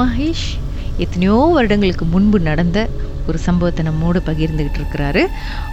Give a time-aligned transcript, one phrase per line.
[0.00, 0.46] மகேஷ்
[1.04, 2.78] எத்தனையோ வருடங்களுக்கு முன்பு நடந்த
[3.28, 5.22] ஒரு சம்பவத்தை நம்மோடு பகிர்ந்துக்கிட்டு இருக்கிறாரு.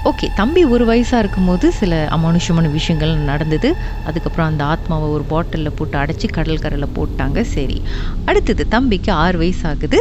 [0.10, 3.70] ஓகே தம்பி ஒரு வயசாக இருக்கும்போது சில அமானுஷமான விஷயங்கள் நடந்தது.
[4.06, 7.42] அதுக்கப்புறம் அந்த ஆத்மாவை ஒரு பாட்டிலில் போட்டு அடைச்சி கடல் கரையில் போட்டாங்க.
[7.56, 7.82] சரி
[8.26, 10.00] அடுத்தது தம்பிக்கு ஆறு வயசு ஆகுது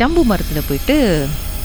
[0.00, 0.96] ஜம்பு மரத்தில் போயிட்டு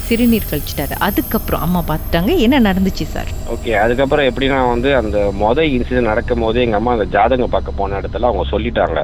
[0.08, 0.96] சிறுநீர் கழிச்சிட்டாரு.
[1.08, 2.32] அதுக்கப்புறம் அம்மா பார்த்துட்டாங்க.
[2.46, 3.30] என்ன நடந்துச்சு சார்?
[3.54, 8.00] ஓகே அதுக்கப்புறம் எப்படின்னா வந்து அந்த மொதல் இன்சிடென்ட் நடக்கும் போது எங்கள் அம்மா அந்த ஜாதகம் பார்க்க போன
[8.02, 9.00] இடத்துல அவங்க சொல்லிட்டாங்க.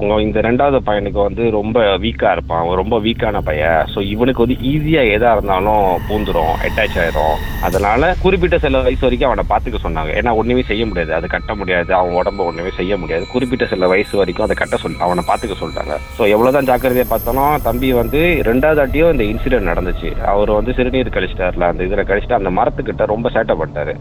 [0.00, 2.60] உங்க இந்த ரெண்டாவது பையனுக்கு வந்து ரொம்ப வீக்கா இருப்பான்.
[2.62, 3.82] அவன் ரொம்ப வீக்கான பையன்.
[3.92, 7.36] ஸோ இவனுக்கு வந்து ஈஸியா எதா இருந்தாலும் பூந்துரும் அட்டாச் ஆயிரும்.
[7.68, 10.10] அதனால குறிப்பிட்ட சில வயசு வரைக்கும் அவனை பார்த்துக்க சொன்னாங்க.
[10.20, 11.12] ஏன்னா ஒண்ணுமே செய்ய முடியாது.
[11.18, 11.90] அது கட்ட முடியாது.
[12.00, 13.24] அவன் உடம்ப ஒண்ணுமே செய்ய முடியாது.
[13.34, 17.90] குறிப்பிட்ட சில வயசு வரைக்கும் அதை கட்ட சொல்லி அவனை பார்த்துக்க சொல்லிட்டாங்க ஸோ எவ்வளவுதான் ஜாக்கிரதையா பார்த்தாலும் தம்பி
[18.02, 20.10] வந்து ரெண்டாவது ஆட்டியும் இந்த இன்சிடென்ட் நடந்துச்சு.
[20.32, 21.70] அவர் வந்து சிறுநீர் கழிச்சிட்டார்ல.
[21.72, 23.94] அந்த இதில் கழிச்சிட்டு அந்த மரத்துக்கிட்ட ரொம்ப சேட்டை பண்ணிட்டாரு.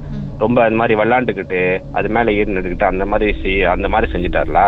[0.43, 1.61] ரொம்ப அந்த மாதிரி விளாண்டுக்கிட்டு
[1.97, 4.61] அது மேலே ஏறி நின்றுக்கிட்டு அந்த மாதிரி செய் அந்த மாதிரி செஞ்சுட்டார்ல.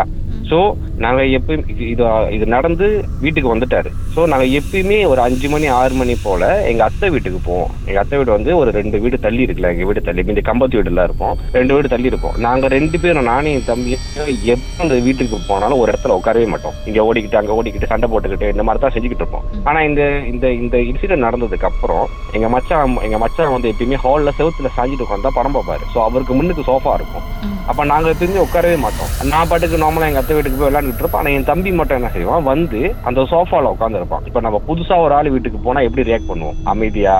[0.50, 0.58] ஸோ
[0.96, 3.90] நாங்கள் எப்பயும் இது இது- நடந்து வீட்டுக்கு வந்துட்டாரு.
[4.16, 7.70] ஸோ நாங்கள் எப்பயுமே ஒரு அஞ்சு மணி ஆறு மணி போல் எங்கள் அத்தை வீட்டுக்கு போவோம்.
[7.86, 11.02] எங்கள் அத்தை வீடு வந்து ஒரு ரெண்டு வீடு தள்ளி இருக்குல்ல எங்கள் வீடு தள்ளி இந்த கம்பத்து வீடுலாம்
[11.02, 11.38] இருப்போம்.
[11.52, 12.34] ரெண்டு வீடு தள்ளி இருப்போம்.
[12.36, 14.00] நாங்கள் ரெண்டு பேரும் நானும் என் தம்பியும்
[14.44, 16.72] எப்போ அந்த வீட்டுக்கு போனாலும் ஒரு இடத்துல உட்காரவே மாட்டோம்.
[16.86, 19.64] இங்கே ஓடிக்கிட்டு அங்கே ஓடிக்கிட்டு சண்டை போட்டுக்கிட்டு இந்த மாதிரி தான் செஞ்சுக்கிட்டு இருப்போம்.
[19.64, 24.70] ஆனால் இந்த இந்த இந்த இன்சிடென்ட் நடந்ததுக்கு அப்புறம் எங்கள் மச்சான் எங்கள் மச்சான் வந்து எப்பயுமே ஹாலில் செவுத்துல
[24.76, 25.84] சாஞ்சிட்டு உட்காந்தா படம் பார்ப்பாரு.
[25.94, 27.26] ஸோ அவருக்கு முன்னுக்கு சோஃபா இருக்கும்.
[27.66, 29.30] அப்ப நாங்க எப்பயுமே உட்காரவே மாட்டோம்.
[29.30, 31.22] நான் பாட்டுக்கு நார்மலா எங்க அத்தை வீட்டுக்கு போய் விளையாண்டுட்டு இருப்போம்.
[31.22, 32.46] ஆனா என் தம்பி மட்டும் என்ன செய்வான்?
[32.52, 36.60] வந்து அந்த சோஃபால உட்காந்து இருப்பான் இப்ப நம்ம புதுசா ஒரு ஆள் வீட்டுக்கு போனா எப்படி ரியாக்ட் பண்ணுவோம்?
[36.74, 37.16] அமைதியா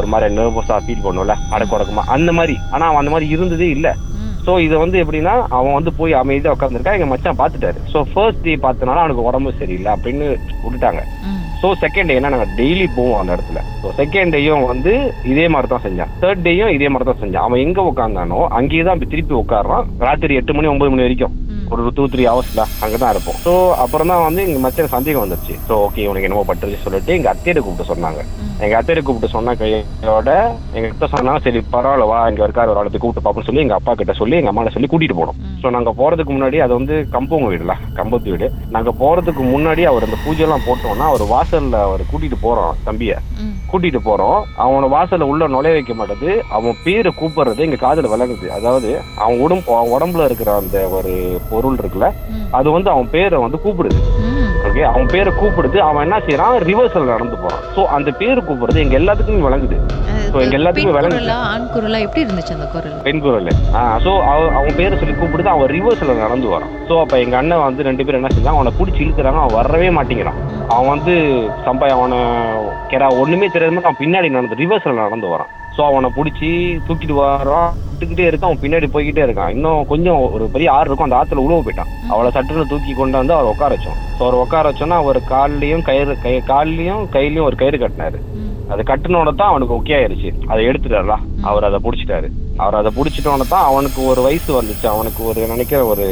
[0.00, 1.36] ஒரு மாதிரி நர்வஸா ஃபீல் பண்ணுவோம்ல?
[1.56, 2.04] அடக்குடக்குமா?
[2.16, 2.56] அந்த மாதிரி.
[2.74, 3.88] ஆனா அவன் அந்த மாதிரி இருந்ததே இல்ல.
[4.46, 8.52] சோ இது வந்து எப்படின்னா அவன் வந்து போய் அமைதியா உட்காந்துருக்கான் எங்க மச்சான் பாத்துட்டாரு சோ ஃபர்ஸ்ட் டே
[8.64, 10.26] பார்த்தனால அவனுக்கு உடம்பு சரியில்லை அப்படின்னு
[10.64, 11.00] விட்டுட்டாங்க.
[11.60, 13.60] ஸோ செகண்ட் டே நாங்கள் டெய்லி போவோம் அந்த இடத்துல.
[13.80, 14.92] ஸோ செகண்ட் டேயும் வந்து
[15.32, 16.12] இதே மாதிரி தான் செஞ்சான்.
[16.22, 17.46] தேர்ட் டேயும் இதே மாதிரி தான் செஞ்சான்.
[17.48, 21.34] அவன் எங்கே உட்காந்தானோ அங்கேயே தான் திருப்பி உட்காடுறான் ராத்திரி எட்டு மணி ஒன்பது மணி வரைக்கும்.
[21.72, 23.38] ஒரு டூ த்ரீ ஹவர்ஸ்ல அங்கே தான் இருப்போம்.
[23.44, 23.52] ஸோ
[23.84, 25.54] அப்புறம் தான் வந்து எங்கள் மச்சன் சந்தேகம் வந்துருச்சு.
[25.68, 28.20] ஸோ ஓகே உனக்கு என்னமோ பட்டுருச்சு சொல்லிட்டு எங்கள் அத்தையிட கூப்பிட்டு சொன்னாங்க.
[28.64, 30.30] எங்கள் அத்தையிட கூப்பிட்டு சொன்ன கையோட
[30.76, 33.94] எங்கள் அத்தை சொன்னாங்க சரி பரவாயில்ல வா இங்கே இருக்காரு ஒரு ஆளுக்கு கூப்பிட்டு பார்ப்போம்னு சொல்லி எங்கள் அப்பா
[34.00, 35.40] கிட்ட சொல்லி எங்கள் அம்மாட்ட சொல்லி கூட்டிட்டு போனோம்.
[35.60, 38.46] ஸோ நாங்கள் போகிறதுக்கு முன்னாடி அது வந்து கம்பவுங்க வீடுல கம்பத்து வீடு.
[38.70, 43.12] நாங்கள் போகிறதுக்கு முன்னாடி அவர் அந்த பூஜைலாம் போட்டோம்னா அவர் வாசல்ல அவர் கூட்டிட்டு போறோம் தம்பிய.
[43.70, 44.36] கூட்டிட்டு போறோம்.
[44.56, 46.28] அவனோட வாசல்ல உள்ள நுழைய வைக்க மாட்டேது.
[46.50, 48.90] அவன் பேரை கூப்பிடுறது எங்க காதுல விளங்குது அதாவது
[49.22, 51.14] அவன் உடம்பு அவன் உடம்புல இருக்கிற அந்த ஒரு
[51.50, 52.10] பொருள் இருக்குல்ல
[52.50, 54.00] அது வந்து அவன் பேரை வந்து கூப்பிடுது.
[54.66, 55.78] ஓகே அவன் பேரை கூப்பிடுது.
[55.88, 57.62] அவன் என்ன செய்யறான் ரிவர்சல் நடந்து போறான்.
[57.76, 59.76] சோ அந்த பேரு கூப்பிடுறது எங்க எல்லாத்துக்குமே விளங்குது.
[60.32, 61.34] ஸோ எங்க எல்லாத்துக்குமே விளங்குது.
[61.52, 62.00] ஆண் குரலா?
[62.06, 62.96] எப்படி இருந்துச்சு அந்த குரல்?
[63.08, 63.50] பெண் குரல்.
[64.06, 64.12] ஸோ
[64.58, 65.52] அவன் பேரை சொல்லி கூப்பிடுது.
[65.54, 66.72] அவன் ரிவர்ஸில் நடந்து வரான்.
[66.88, 69.42] ஸோ அப்போ எங்கள் அண்ணன் வந்து ரெண்டு பேரும் என்ன செஞ்சாங்க அவனை பிடிச்சி இழுக்கிறாங்க.
[69.44, 70.40] அவன் வரவே மாட்டேங்கிறான்.
[70.74, 71.14] அவன் வந்து
[71.66, 72.20] சம்பா அவனை
[72.92, 75.52] கேரா ஒன்றுமே தெரியாத மாதிரி அவன் பின்னாடி நடந்து ரிவர்ஸில் நடந்து வரான்.
[75.76, 76.50] ஸோ அவனை பிடிச்சி
[76.86, 78.50] தூக்கிட்டு வரான் விட்டுக்கிட்டே இருக்கான்.
[78.50, 79.52] அவன் பின்னாடி போய்கிட்டே இருக்கான்.
[79.56, 81.08] இன்னும் கொஞ்சம் ஒரு பெரிய ஆறு இருக்கும்.
[81.08, 81.92] அந்த ஆற்றுல உழுவ போயிட்டான்.
[82.12, 86.16] அவளை சட்டுன்னு தூக்கி கொண்டு வந்து அவர் உட்கார வச்சோம் ஸோ அவர் உட்கார வச்சோன்னா அவர் கால்லையும் கயிறு
[86.24, 88.20] கை கால்லையும் கையிலையும் ஒரு கயிறு கட்டினாரு.
[88.74, 90.30] அது கட்டினோட தான் அவனுக்கு ஓகே ஆயிருச்சு.
[90.50, 91.16] அதை எடுத்துட்டாரா
[91.48, 92.28] அவர் அதை பிடிச்சிட்டாரு.
[92.62, 94.86] அவர் அதை பிடிச்சிட்டோன்னு தான் அவனுக்கு ஒரு வயசு வந்துச்சு.
[94.92, 96.06] அவனுக்கு ஒரு நினைக்கிற ஒரு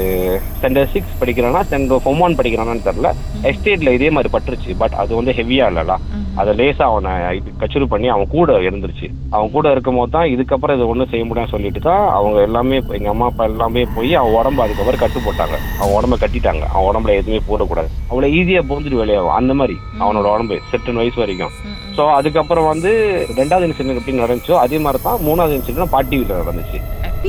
[0.57, 3.11] ஸ்டாண்டர்ட் சிக்ஸ் படிக்கிறானா ஸ்டாண்டர்ட் ஃபோம் ஒன் படிக்கிறானான்னு தெரியல.
[3.51, 4.73] எஸ்டேட்ல இதே மாதிரி பட்டுருச்சு.
[4.83, 5.97] பட் அது வந்து ஹெவியா இல்லடா.
[6.41, 9.07] அதை லேசா அவனை இது கச்சுரு பண்ணி அவன் கூட இருந்துருச்சு.
[9.35, 13.09] அவன் கூட இருக்கும் போது தான் இதுக்கப்புறம் இதை ஒன்றும் செய்ய முடியாதுன்னு சொல்லிட்டு தான் அவங்க எல்லாமே எங்க
[13.13, 16.65] அம்மா அப்பா எல்லாமே போய் அவன் உடம்பு அதுக்கப்புறம் கட்டு போட்டாங்க அவன் உடம்ப கட்டிட்டாங்க.
[16.73, 17.91] அவன் உடம்புல எதுவுமே போடக்கூடாது.
[18.11, 21.55] அவ்வளோ ஈஸியா போந்துட்டு வெளியாகும் அந்த மாதிரி அவனோட உடம்பு செட்டன் வயசு வரைக்கும்.
[21.97, 22.93] ஸோ அதுக்கப்புறம் வந்து
[23.41, 26.81] ரெண்டாவது இன்சிடென்ட் எப்படி நடந்துச்சோ அதே மாதிரி தான் மூணாவது இன்சிடென்ட் பாட்டி வீட்டில் நடந்துச்சு.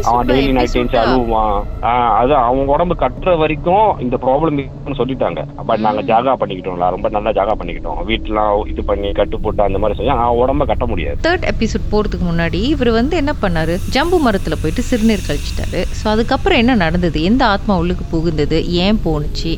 [0.09, 1.57] அவன் டெய்லி நைட் எழுந்து அழுவான்
[2.19, 4.61] அதான் அவன் உடம்பு கட்டுற வரைக்கும் இந்த ப்ராப்ளம்
[4.99, 5.41] சொல்லிட்டாங்க.
[5.69, 7.99] பட் நாங்க ஜாகா பண்ணிக்கிட்டோம்ல ரொம்ப நல்லா ஜாகா பண்ணிக்கிட்டோம்.
[8.09, 11.17] வீட்டுலாம் இது பண்ணி கட்டு போட்டு அந்த மாதிரி சொல்லி அவன் உடம்ப கட்ட முடியாது.
[11.27, 13.75] தேர்ட் எபிசோட் போகிறதுக்கு முன்னாடி இவர் வந்து என்ன பண்ணாரு?
[13.95, 15.81] ஜம்பு மரத்தில் போயிட்டு சிறுநீர் கழிச்சிட்டாரு.
[15.99, 17.17] ஸோ அதுக்கப்புறம் என்ன நடந்தது?
[17.29, 18.59] எந்த ஆத்மா உள்ளுக்கு புகுந்தது?
[18.85, 19.53] ஏன் போணுச்சு?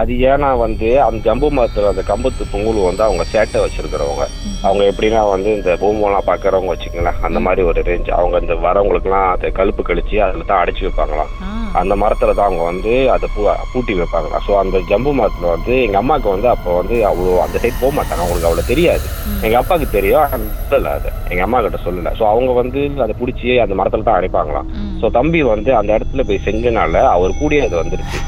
[0.00, 4.26] அது ஏன்னா வந்து அந்த ஜம்பு மரத்துல அந்த கம்பத்து பொங்கல் வந்து அவங்க சேட்டை வச்சிருக்கிறவங்க.
[4.66, 9.50] அவங்க எப்படின்னா வந்து இந்த பூமெல்லாம் பாக்குறவங்க வச்சுக்கங்களேன் அந்த மாதிரி ஒரு ரேஞ்ச் அவங்க இந்த வரவங்களுக்குலாம் அதை
[9.58, 11.32] கழுப்பு கழிச்சு அதுல தான் அடைச்சு வைப்பாங்களாம்.
[11.80, 14.44] அந்த மரத்துல தான் அவங்க வந்து அதை பூ பூட்டி வைப்பாங்களாம்.
[14.46, 18.22] ஸோ அந்த ஜம்பு மரத்துல வந்து எங்க அம்மாவுக்கு வந்து அப்போ வந்து அவ்வளோ அந்த சைட் போக மாட்டாங்க.
[18.24, 19.06] அவங்களுக்கு அவ்வளோ தெரியாது.
[19.46, 20.34] எங்க அப்பாவுக்கு தெரியும்
[20.72, 21.12] சொல்லல அதை.
[21.32, 22.12] எங்க அம்மா கிட்ட சொல்லல.
[22.20, 24.68] ஸோ அவங்க வந்து அதை பிடிச்சி அந்த மரத்துல தான் அடைப்பாங்களாம்.
[25.02, 28.20] ஸோ தம்பி வந்து அந்த இடத்துல போய் செஞ்சனால அவர் கூடயே அது வந்துருச்சு.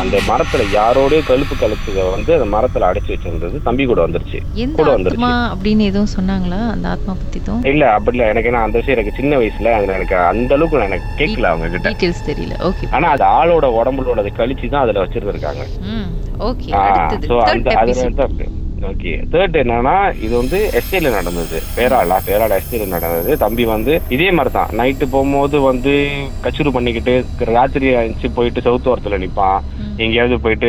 [0.00, 3.62] அந்த மரத்துல யாரோடய கழுப்பு கழுப்புக வந்து அந்த மரத்துல அடைச்சு வச்சிருந்தது.
[3.62, 4.38] தம்பி கூட வந்துருச்சு.
[4.78, 5.30] கூட வந்துருச்சு.
[5.52, 6.60] அப்படின்னு எதுவும் சொன்னாங்களா?
[6.74, 7.38] அந்த ஆத்மா பத்தி
[7.70, 11.10] இல்ல அப்படி இல்ல எனக்கு என்ன அந்த விஷயம் எனக்கு சின்ன வயசுல அதுல எனக்கு அந்த அளவுக்கு எனக்கு
[11.20, 12.54] கேட்கல அவங்க கிட்ட தெரியல.
[12.68, 15.64] ஓகே ஆனா அது ஆளோட உடம்புலோட கழிச்சு தான் அதுல வச்சிருந்திருக்காங்க.
[16.48, 18.46] ஓகே அடுத்தது அந்த அது எபிசோட் வந்து
[18.90, 19.94] ஓகே தேர்ட் என்னன்னா
[20.24, 21.58] இது வந்து எஸ்டேல நடந்தது.
[21.76, 23.32] பேராளா பேராள எஸ்டேல நடந்தது.
[23.36, 25.92] தம்பி வந்து இதே மாதிரி தான் நைட்டு போகும்போது வந்து
[26.44, 27.14] கச்சுரு பண்ணிக்கிட்டு
[27.50, 29.60] ராத்திரி அழிச்சு போயிட்டு சவுத்து ஓரத்துல நிப்பான்.
[30.04, 30.68] எங்கேயாவது போயிட்டு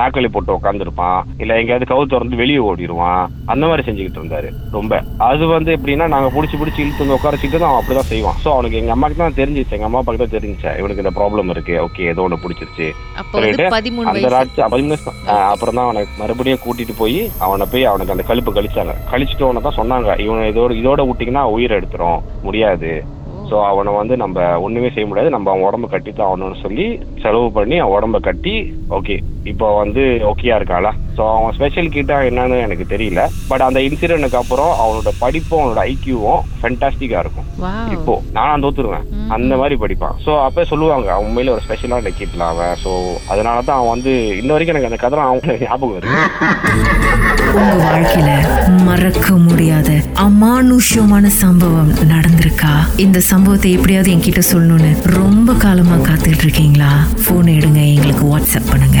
[0.00, 3.22] நாக்களி போட்டு உட்காந்துருப்பான் இல்ல எங்கேயாவது கவு திறந்து வெளியே ஓடிடுவான்
[3.52, 4.48] அந்த மாதிரி செஞ்சுக்கிட்டு இருந்தாரு.
[4.76, 5.00] ரொம்ப.
[5.28, 8.38] அது வந்து எப்படின்னா நாங்க புடிச்சு புடிச்சு இழுத்து வந்து உட்கார வச்சுட்டு தான் அவன் அப்படிதான் செய்வான்.
[8.44, 9.74] ஸோ அவனுக்கு எங்க அம்மாக்கு தான் தெரிஞ்சிச்சு.
[9.78, 10.70] எங்க அம்மா அப்பாக்கு தான் தெரிஞ்சிச்சு?
[10.80, 11.76] இவனுக்கு இந்த ப்ராப்ளம் இருக்கு.
[11.86, 12.88] ஓகே ஏதோ ஒன்று பிடிச்சிருச்சு.
[13.32, 13.68] சொல்லிட்டு
[14.14, 15.20] அந்த ராட்சி பதிமூணு தான்.
[15.52, 18.94] அப்புறம் தான் அவனை மறுபடியும் கூட்டிட்டு போய் அவனை போய் அவனுக்கு அந்த கழுப்பு கழிச்சாங்க.
[19.12, 20.18] கழிச்சிட்டு அவனை தான் சொன்னாங்க.
[20.26, 22.20] இவனை இதோட இதோட விட்டிங்கன்னா உயிர் எடுத்துரும்.
[22.48, 22.92] முடியாது.
[23.50, 25.30] ஸோ அவனை வந்து நம்ம ஒன்றுமே செய்ய முடியாது.
[25.30, 26.86] நம்ம அவன் உடம்ப கட்டி தான் ஆகணும்னு சொல்லி
[27.22, 28.54] செலவு பண்ணி அவன் உடம்ப கட்டி
[28.90, 29.16] ஓகே
[29.52, 30.90] இப்போ வந்து ஓகேயா இருக்காளா?
[31.16, 33.20] ஸோ அவன் ஸ்பெஷல் கிட்டா என்னன்னு எனக்கு தெரியல.
[33.50, 37.48] பட் அந்த இன்சிடென்ட்க்கு அப்புறம் அவனோட படிப்பும் அவனோட ஐக்கியூவும் ஃபென்டாஸ்டிக்கா இருக்கும்.
[37.96, 39.06] இப்போ நான் தோத்துருவேன்.
[39.36, 40.16] அந்த மாதிரி படிப்பான்.
[40.24, 42.74] ஸோ அப்போ சொல்லுவாங்க அவன் உண்மையில ஒரு ஸ்பெஷலான கிட்ல அவன்.
[42.84, 42.92] ஸோ
[43.32, 46.18] அதனால தான் அவன் வந்து இன்ன வரைக்கும் எனக்கு அந்த கதை அவன் ஞாபகம் இருக்கு
[47.58, 48.30] உங்க வாழ்க்கையில
[48.88, 49.90] மறக்க முடியாத
[50.26, 52.72] அமானுஷ்யமான சம்பவம் நடந்திருக்கா?
[53.04, 56.92] இந்த சம்பவத்தை எப்படியாவது என்கிட்ட சொல்லணும்னு ரொம்ப காலமா காத்துட்டு இருக்கீங்களா?
[57.26, 59.00] போன் எடுங்க எங்களுக்கு வாட்ஸ்அப் பண்ணுங்க.